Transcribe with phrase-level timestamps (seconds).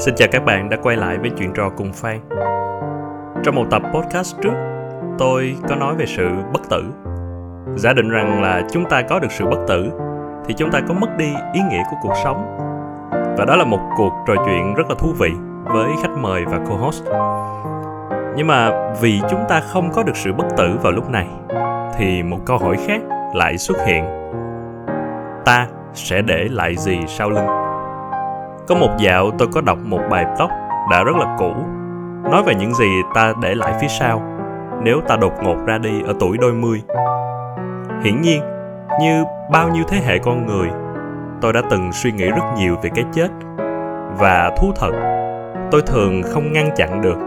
[0.00, 2.20] Xin chào các bạn đã quay lại với chuyện trò cùng Phan.
[3.44, 4.52] Trong một tập podcast trước,
[5.18, 6.84] tôi có nói về sự bất tử.
[7.76, 9.90] Giả định rằng là chúng ta có được sự bất tử
[10.46, 12.56] thì chúng ta có mất đi ý nghĩa của cuộc sống.
[13.38, 15.30] Và đó là một cuộc trò chuyện rất là thú vị
[15.64, 17.04] với khách mời và co-host.
[18.36, 21.26] Nhưng mà vì chúng ta không có được sự bất tử vào lúc này
[21.98, 23.00] thì một câu hỏi khác
[23.34, 24.04] lại xuất hiện.
[25.44, 27.59] Ta sẽ để lại gì sau lưng?
[28.70, 30.50] Có một dạo tôi có đọc một bài blog
[30.90, 31.52] đã rất là cũ.
[32.30, 34.22] Nói về những gì ta để lại phía sau
[34.82, 36.82] Nếu ta đột ngột ra đi ở tuổi đôi mươi.
[38.04, 38.42] Hiển nhiên,
[39.00, 40.68] như bao nhiêu thế hệ con người
[41.40, 43.28] Tôi đã từng suy nghĩ rất nhiều về cái chết.
[44.18, 44.92] Và thú thật,
[45.70, 47.18] tôi thường không ngăn chặn được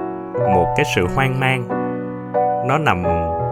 [0.53, 1.67] một cái sự hoang mang.
[2.67, 3.03] Nó nằm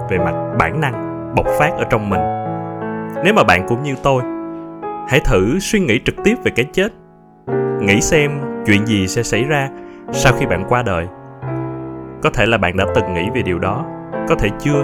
[0.09, 2.21] về mặt bản năng, bộc phát ở trong mình.
[3.23, 4.23] Nếu mà bạn cũng như tôi
[5.07, 7.00] Hãy thử suy nghĩ trực tiếp về cái chết
[7.81, 8.31] nghĩ xem
[8.65, 9.69] chuyện gì sẽ xảy ra
[10.11, 11.07] sau khi bạn qua đời.
[12.23, 13.85] Có thể là bạn đã từng nghĩ về điều đó,
[14.29, 14.83] có thể chưa,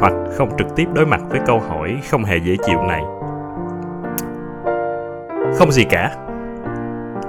[0.00, 3.02] hoặc không trực tiếp đối mặt với câu hỏi không hề dễ chịu này.
[5.58, 6.10] Không gì cả.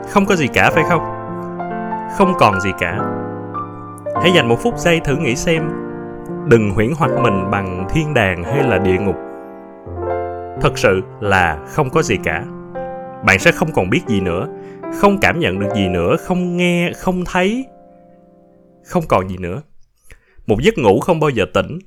[0.09, 1.01] Không có gì cả, phải không?
[2.17, 2.99] Không còn gì cả.
[4.21, 5.69] Hãy dành một phút giây thử nghĩ xem,
[6.45, 9.15] đừng huyễn hoặc mình bằng thiên đàng hay là địa ngục.
[10.61, 12.43] Thật sự là không có gì cả.
[13.23, 14.47] Bạn sẽ không còn biết gì nữa
[14.93, 17.65] không cảm nhận được gì nữa, không nghe, không thấy.
[18.85, 19.61] Không còn gì nữa.
[20.45, 21.79] Một giấc ngủ không bao giờ tỉnh.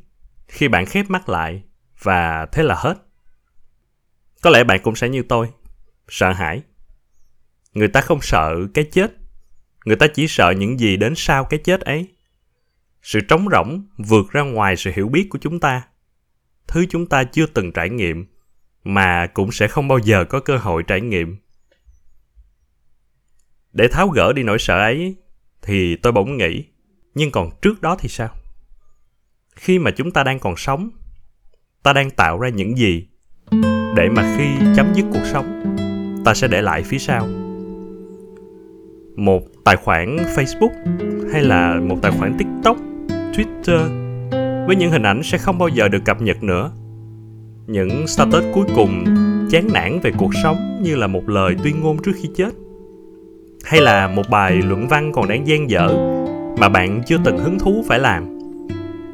[0.48, 1.62] Khi bạn khép mắt lại,
[2.02, 2.94] và thế là hết.
[4.42, 5.48] Có lẽ bạn cũng sẽ như tôi.
[6.08, 6.62] Sợ hãi.
[7.72, 9.12] Người ta không sợ cái chết.
[9.84, 12.08] Người ta chỉ sợ những gì đến sau cái chết ấy.
[13.02, 15.82] Sự trống rỗng vượt ra ngoài sự hiểu biết của chúng ta.
[16.66, 18.26] Thứ chúng ta chưa từng trải nghiệm,
[18.84, 21.36] mà cũng sẽ không bao giờ có cơ hội trải nghiệm
[23.72, 25.16] để tháo gỡ đi nỗi sợ ấy
[25.62, 26.64] thì tôi bỗng nghĩ,
[27.14, 28.28] nhưng còn trước đó thì sao?
[29.56, 30.90] Khi mà chúng ta đang còn sống,
[31.82, 33.06] ta đang tạo ra những gì
[33.96, 35.76] để mà khi chấm dứt cuộc sống,
[36.24, 37.28] ta sẽ để lại phía sau?
[39.16, 40.72] Một tài khoản facebook
[41.32, 42.76] hay là một tài khoản tiktok,
[43.08, 44.02] twitter
[44.66, 46.72] với những hình ảnh sẽ không bao giờ được cập nhật nữa.
[47.66, 49.04] Những status cuối cùng
[49.50, 52.50] chán nản về cuộc sống như là một lời tuyên ngôn trước khi chết
[53.64, 55.88] hay là một bài luận văn còn đang dang dở
[56.58, 58.24] mà bạn chưa từng hứng thú phải làm?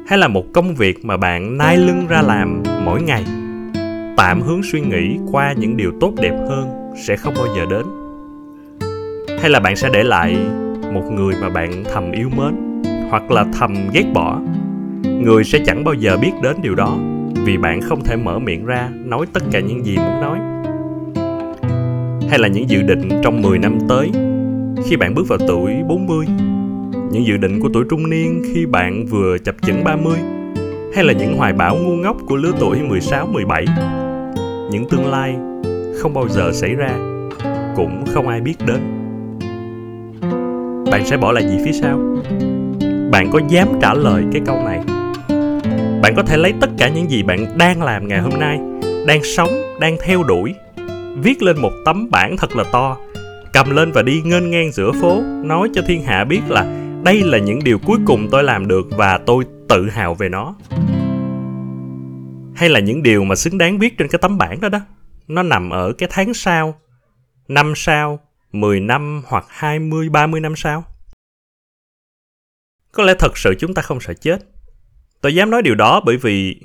[0.07, 3.23] Hay là một công việc mà bạn nai lưng ra làm mỗi ngày?
[4.17, 7.85] Tạm hướng suy nghĩ qua những điều tốt đẹp hơn sẽ không bao giờ đến.
[9.41, 10.37] Hay là bạn sẽ để lại
[10.93, 14.39] một người mà bạn thầm yêu mến hoặc là thầm ghét bỏ?
[15.03, 16.97] Người sẽ chẳng bao giờ biết đến điều đó
[17.45, 20.39] vì bạn không thể mở miệng ra nói tất cả những gì muốn nói.
[22.29, 24.11] Hay là những dự định trong 10 năm tới
[24.85, 26.25] khi bạn bước vào tuổi 40
[27.11, 30.17] những dự định của tuổi trung niên khi bạn vừa chập chững 30
[30.95, 33.65] hay là những hoài bão ngu ngốc của lứa tuổi 16, 17
[34.71, 35.35] những tương lai
[35.99, 36.89] không bao giờ xảy ra
[37.75, 38.79] cũng không ai biết đến.
[40.91, 41.99] Bạn sẽ bỏ lại gì phía sau?
[43.11, 44.79] Bạn có dám trả lời cái câu này?
[46.01, 48.59] Bạn có thể lấy tất cả những gì bạn đang làm ngày hôm nay
[49.07, 50.55] đang sống đang theo đuổi
[51.23, 52.97] viết lên một tấm bảng thật là to
[53.53, 57.23] cầm lên và đi ngênh ngang giữa phố nói cho thiên hạ biết là đây
[57.23, 60.55] là những điều cuối cùng tôi làm được và tôi tự hào về nó
[62.55, 64.79] hay là những điều mà xứng đáng viết trên cái tấm bảng đó đó
[65.27, 66.79] nó nằm ở cái tháng sau
[67.47, 68.19] năm sau
[68.51, 70.83] 10 năm hoặc 20, 30 năm sau.
[72.91, 74.39] Có lẽ thật sự chúng ta không sợ chết.
[75.21, 76.61] Tôi dám nói điều đó bởi vì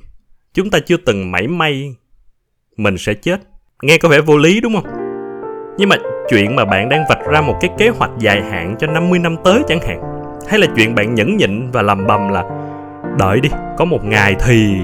[0.54, 1.94] chúng ta chưa từng mảy may
[2.76, 3.40] mình sẽ chết.
[3.82, 4.86] Nghe có vẻ vô lý đúng không?
[5.78, 5.96] Nhưng mà
[6.28, 9.36] chuyện mà bạn đang vạch ra một cái kế hoạch dài hạn cho 50 năm
[9.44, 10.00] tới chẳng hạn?
[10.48, 12.44] Hay là chuyện bạn nhẫn nhịn và lầm bầm là,
[13.18, 13.48] đợi đi,
[13.78, 14.82] có một ngày thì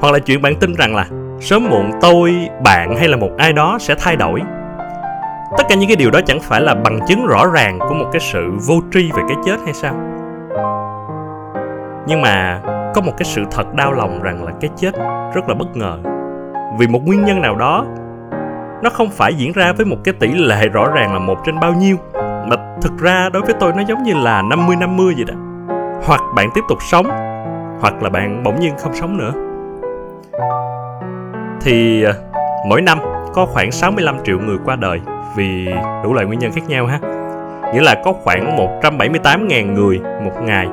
[0.00, 1.06] hoặc là chuyện bạn tin rằng là,
[1.40, 4.40] sớm muộn tôi, bạn hay là một ai đó sẽ thay đổi.
[5.58, 8.06] Tất cả những cái điều đó chẳng phải là bằng chứng rõ ràng của một
[8.12, 9.94] cái sự vô tri về cái chết hay sao?
[12.06, 12.60] Nhưng mà
[12.94, 14.94] có một cái sự thật đau lòng rằng là cái chết
[15.34, 15.98] rất là bất ngờ.
[16.78, 17.86] Vì một nguyên nhân nào đó
[18.82, 21.60] nó không phải diễn ra với một cái tỷ lệ rõ ràng là một trên
[21.60, 21.96] bao nhiêu
[22.48, 25.34] mà thực ra đối với tôi nó giống như là 50 50 vậy đó.
[26.04, 27.06] Hoặc bạn tiếp tục sống,
[27.80, 29.32] hoặc là bạn bỗng nhiên không sống nữa.
[31.60, 32.12] Thì ờ,
[32.66, 32.98] mỗi năm
[33.34, 35.00] có khoảng 65 triệu người qua đời
[35.36, 35.68] vì
[36.04, 36.98] đủ loại nguyên nhân khác nhau ha.
[37.74, 40.66] Nghĩa là có khoảng 178.000 người một ngày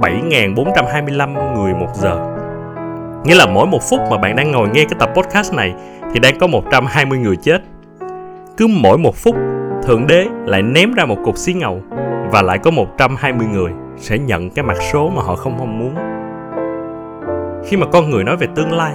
[0.00, 2.29] 7.425 người một giờ
[3.24, 5.74] Nghĩa là mỗi một phút mà bạn đang ngồi nghe cái tập podcast này
[6.12, 7.62] thì đang có 120 người chết.
[8.56, 9.36] Cứ mỗi một phút,
[9.86, 11.80] Thượng đế lại ném ra một cục xí ngầu
[12.30, 15.94] và lại có 120 người sẽ nhận cái mặt số mà họ không mong muốn.
[17.66, 18.92] Khi mà con người nói về tương lai,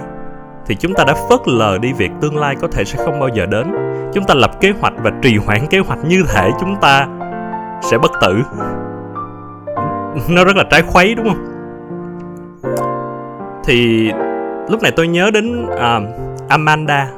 [0.66, 3.28] thì chúng ta đã phớt lờ đi việc tương lai có thể sẽ không bao
[3.28, 3.66] giờ đến.
[4.14, 7.06] Chúng ta lập kế hoạch và trì hoãn kế hoạch như thể chúng ta
[7.82, 8.42] sẽ bất tử.
[10.28, 11.55] Nó rất là trái khuấy, đúng không?
[13.66, 14.10] Thì
[14.68, 17.12] lúc này tôi nhớ đến uh, Amanda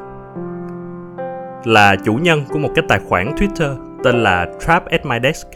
[1.65, 5.47] là chủ nhân của một cái tài khoản Twitter tên là Trap at My Desk.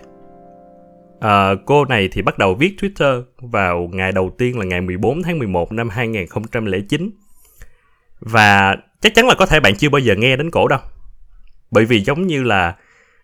[1.20, 5.22] À, cô này thì bắt đầu viết Twitter vào ngày đầu tiên là ngày 14
[5.22, 7.10] tháng 11 năm 2009.
[8.20, 10.80] Và chắc chắn là có thể bạn chưa bao giờ nghe đến cổ đâu.
[11.70, 12.76] Bởi vì giống như là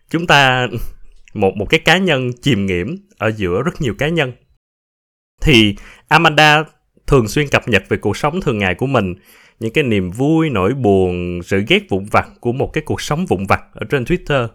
[0.09, 0.67] chúng ta
[1.33, 4.33] một một cái cá nhân chìm nghiệm ở giữa rất nhiều cá nhân.
[5.41, 5.75] Thì
[6.07, 6.63] Amanda
[7.09, 9.15] thường xuyên cập nhật về cuộc sống thường ngày của mình
[9.59, 13.25] những cái niềm vui, nỗi buồn, sự ghét vụn vặt của một cái cuộc sống
[13.25, 14.47] vụn vặt ở trên Twitter.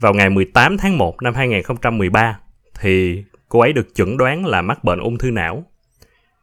[0.00, 2.38] Vào ngày 18 tháng 1 năm 2013
[2.80, 5.64] thì cô ấy được chẩn đoán là mắc bệnh ung thư não.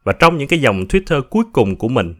[0.03, 2.15] Và trong những cái dòng Twitter cuối cùng của mình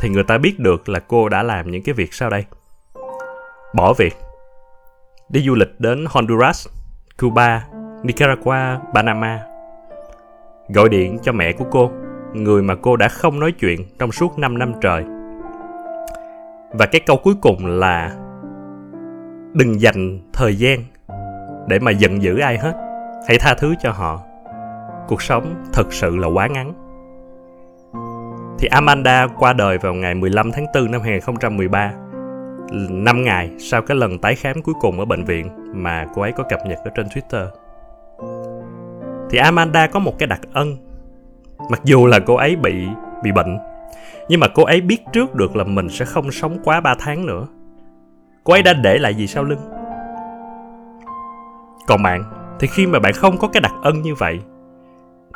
[0.00, 2.44] thì người ta biết được là cô đã làm những cái việc sau đây.
[3.74, 4.14] Bỏ việc,
[5.30, 6.68] đi du lịch đến Honduras,
[7.18, 7.66] Cuba,
[8.02, 9.42] Nicaragua, Panama.
[10.68, 11.90] Gọi điện cho mẹ của cô
[12.34, 15.04] người mà cô đã không nói chuyện trong suốt 5 năm trời.
[16.72, 18.12] Và cái câu cuối cùng là
[19.52, 20.84] đừng dành thời gian
[21.68, 22.74] để mà giận dữ ai hết.
[23.28, 24.20] Hãy tha thứ cho họ.
[25.08, 26.72] Cuộc sống thật sự là quá ngắn.
[28.58, 31.92] Thì Amanda qua đời vào ngày 15 tháng 4 năm 2013,
[32.90, 36.32] 5 ngày sau cái lần tái khám cuối cùng ở bệnh viện mà cô ấy
[36.32, 37.46] có cập nhật ở trên Twitter.
[39.30, 40.76] Thì Amanda có một cái đặc ân
[41.70, 42.88] mặc dù là cô ấy bị
[43.22, 43.58] bị bệnh,
[44.28, 47.26] nhưng mà cô ấy biết trước được là mình sẽ không sống quá 3 tháng
[47.26, 47.46] nữa.
[48.44, 49.60] Cô ấy đã để lại gì sau lưng?
[51.86, 52.22] Còn bạn,
[52.60, 54.40] thì khi mà bạn không có cái đặc ân như vậy,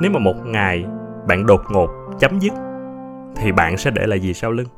[0.00, 0.84] nếu mà một ngày
[1.28, 2.52] bạn đột ngột chấm dứt,
[3.36, 4.68] thì bạn sẽ để lại gì sau lưng?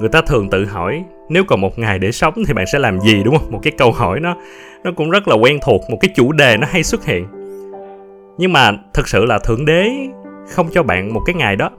[0.00, 3.00] Người ta thường tự hỏi, nếu còn một ngày để sống thì bạn sẽ làm
[3.00, 3.50] gì, đúng không?
[3.50, 4.36] Một cái câu hỏi nó
[4.84, 7.26] nó cũng rất là quen thuộc, một cái chủ đề nó hay xuất hiện
[8.38, 9.90] nhưng mà thực sự là thượng đế
[10.48, 11.70] không cho bạn một cái ngày đó.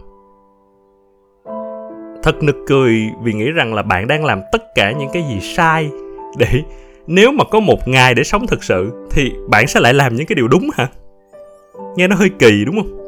[2.23, 5.39] Thật nực cười vì nghĩ rằng là bạn đang làm tất cả những cái gì
[5.39, 5.89] sai
[6.37, 6.63] để
[7.07, 10.27] nếu mà có một ngày để sống thực sự thì bạn sẽ lại làm những
[10.27, 10.87] cái điều đúng hả?
[11.95, 12.99] Nghe nó hơi kỳ đúng không?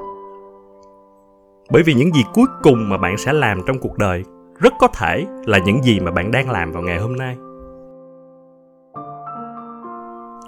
[1.69, 4.23] Bởi vì những gì cuối cùng mà bạn sẽ làm trong cuộc đời
[4.59, 7.35] rất có thể là những gì mà bạn đang làm vào ngày hôm nay.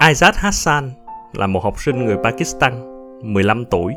[0.08, 0.90] Isaac Hassan
[1.32, 2.93] là một học sinh người Pakistan.
[3.22, 3.94] 15 tuổi.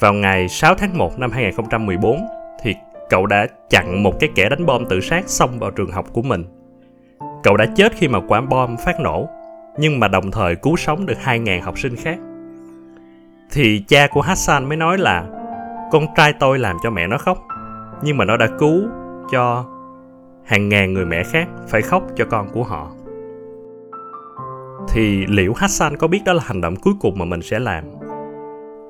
[0.00, 2.18] Vào ngày 6 tháng 1 năm 2014
[2.62, 2.74] thì
[3.10, 6.22] cậu đã chặn một cái kẻ đánh bom tự sát xông vào trường học của
[6.22, 6.44] mình.
[7.42, 9.28] Cậu đã chết khi mà quả bom phát nổ,
[9.78, 12.18] nhưng mà đồng thời cứu sống được 2.000 học sinh khác.
[13.52, 15.24] Thì cha của Hassan mới nói là
[15.92, 17.38] con trai tôi làm cho mẹ nó khóc,
[18.02, 18.82] nhưng mà nó đã cứu
[19.32, 19.64] cho
[20.44, 22.90] hàng ngàn người mẹ khác phải khóc cho con của họ.
[24.88, 27.84] Thì liệu Hassan có biết đó là hành động cuối cùng mà mình sẽ làm?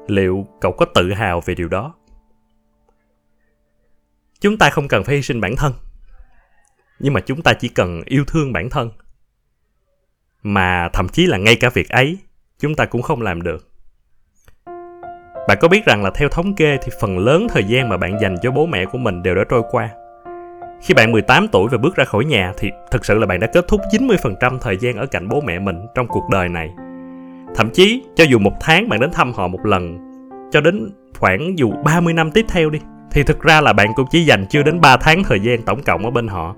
[0.07, 1.95] Liệu cậu có tự hào về điều đó?
[4.41, 5.73] Chúng ta không cần phải hy sinh bản thân,
[6.99, 8.91] nhưng mà chúng ta chỉ cần yêu thương bản thân.
[10.43, 12.19] Mà thậm chí là ngay cả việc ấy,
[12.59, 13.71] chúng ta cũng không làm được.
[15.49, 18.19] Bạn có biết rằng là theo thống kê thì phần lớn thời gian mà bạn
[18.21, 19.91] dành cho bố mẹ của mình đều đã trôi qua.
[20.83, 23.47] Khi bạn 18 tuổi và bước ra khỏi nhà thì thực sự là bạn đã
[23.47, 26.71] kết thúc 90% thời gian ở cạnh bố mẹ mình trong cuộc đời này.
[27.55, 29.99] Thậm chí, cho dù một tháng bạn đến thăm họ một lần,
[30.53, 32.79] cho đến khoảng dù 30 năm tiếp theo đi,
[33.11, 35.83] thì thực ra là bạn cũng chỉ dành chưa đến 3 tháng thời gian tổng
[35.83, 36.55] cộng ở bên họ,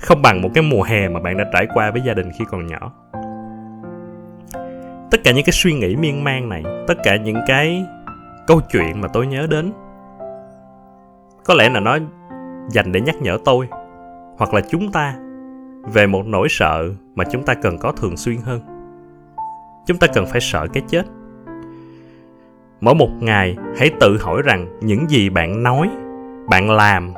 [0.00, 2.44] không bằng một cái mùa hè mà bạn đã trải qua với gia đình khi
[2.50, 2.92] còn nhỏ.
[5.10, 7.84] Tất cả những cái suy nghĩ miên man này, tất cả những cái
[8.46, 9.72] câu chuyện mà tôi nhớ đến,
[11.44, 11.98] có lẽ là nó
[12.68, 13.68] dành để nhắc nhở tôi,
[14.38, 15.14] hoặc là chúng ta,
[15.92, 18.77] về một nỗi sợ mà chúng ta cần có thường xuyên hơn
[19.88, 21.02] chúng ta cần phải sợ cái chết.
[22.80, 25.90] Mỗi một ngày, hãy tự hỏi rằng những gì bạn nói,
[26.48, 27.14] bạn làm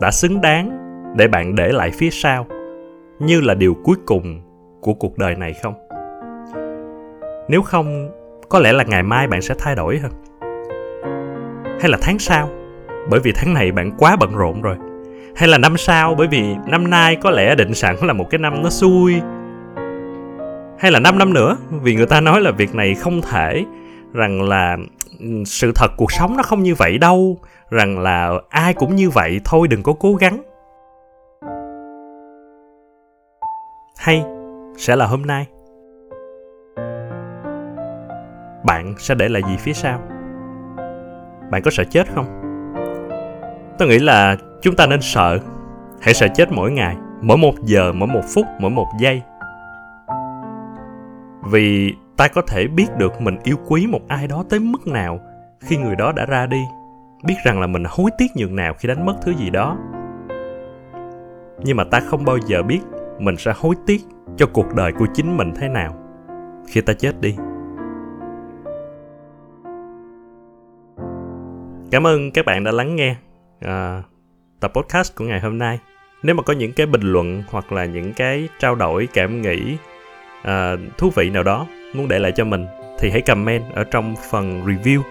[0.00, 0.70] đã xứng đáng
[1.16, 2.46] để bạn để lại phía sau
[3.18, 4.40] như là điều cuối cùng
[4.80, 5.74] của cuộc đời này không?
[7.48, 8.10] Nếu không,
[8.48, 10.12] có lẽ là ngày mai bạn sẽ thay đổi hơn.
[11.80, 12.48] Hay là tháng sau?
[13.10, 14.76] Bởi vì tháng này bạn quá bận rộn rồi.
[15.36, 16.14] Hay là năm sau?
[16.14, 19.20] Bởi vì năm nay có lẽ định sẵn là một cái năm nó xui
[20.80, 21.56] hay là 5 năm nữa?
[21.70, 23.64] Vì người ta nói là việc này không thể,
[24.12, 24.76] rằng là
[25.20, 27.38] ừ, sự thật cuộc sống nó không như vậy đâu,
[27.70, 30.42] rằng là ai cũng như vậy, thôi đừng có cố gắng.
[33.98, 34.24] Hay,
[34.76, 35.46] sẽ là hôm nay.
[38.64, 40.00] Bạn sẽ để lại gì phía sau?
[41.50, 42.26] Bạn có sợ chết không?
[43.78, 45.38] Tôi nghĩ là chúng ta nên sợ,
[46.00, 49.22] hãy sợ chết mỗi ngày, mỗi một giờ, mỗi một phút, mỗi một giây
[51.50, 55.20] vì ta có thể biết được mình yêu quý một ai đó tới mức nào
[55.60, 56.62] khi người đó đã ra đi.
[57.24, 59.76] Biết rằng là mình hối tiếc nhường nào khi đánh mất thứ gì đó.
[61.64, 62.80] Nhưng mà ta không bao giờ biết
[63.18, 64.00] mình sẽ hối tiếc
[64.36, 65.96] cho cuộc đời của chính mình thế nào
[66.66, 67.36] khi ta chết đi.
[71.90, 73.16] Cảm ơn các bạn đã lắng nghe
[73.64, 74.04] uh,
[74.60, 75.78] tập podcast của ngày hôm nay.
[76.22, 79.76] Nếu mà có những cái bình luận hoặc là những cái trao đổi cảm nghĩ
[80.42, 82.66] à, thú vị nào đó muốn để lại cho mình
[82.98, 85.02] thì hãy comment ở trong phần review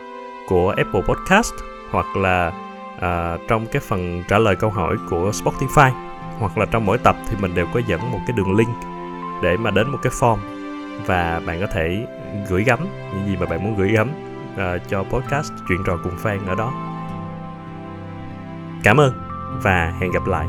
[0.48, 1.54] của Apple Podcast
[1.92, 2.52] hoặc là
[3.00, 5.92] à, trong cái phần trả lời câu hỏi của Spotify.
[6.40, 8.76] Hoặc là trong mỗi tập thì mình đều có dẫn một cái đường link
[9.44, 10.38] để mà đến một cái form.
[11.06, 12.06] Và bạn có thể
[12.50, 12.80] gửi gắm
[13.14, 14.10] những gì mà bạn muốn gửi gắm
[14.58, 16.74] à, cho podcast chuyện trò cùng fan ở đó.
[18.84, 19.14] Cảm ơn
[19.64, 20.48] và hẹn gặp lại.